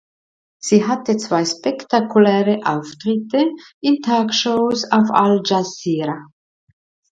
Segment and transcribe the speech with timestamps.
[0.59, 3.51] Sie hatte zwei spektakuläre Auftritte
[3.81, 6.25] in Talkshows auf al-Dschasira.